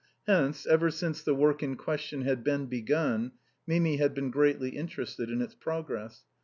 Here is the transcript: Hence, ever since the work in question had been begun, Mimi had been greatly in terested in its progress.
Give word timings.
Hence, 0.25 0.65
ever 0.65 0.89
since 0.89 1.21
the 1.21 1.35
work 1.35 1.61
in 1.61 1.75
question 1.75 2.23
had 2.23 2.43
been 2.43 2.65
begun, 2.65 3.33
Mimi 3.67 3.97
had 3.97 4.15
been 4.15 4.31
greatly 4.31 4.75
in 4.75 4.87
terested 4.87 5.31
in 5.31 5.43
its 5.43 5.53
progress. 5.53 6.23